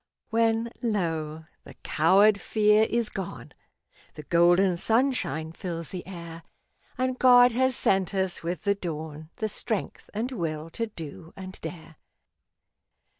[0.31, 1.45] When, lo!
[1.63, 3.53] the coward fear is gone
[4.15, 6.41] The golden sunshine fills the air,
[6.97, 11.61] And God has sent us with the dawn The strength and will to do and
[11.61, 11.97] dare.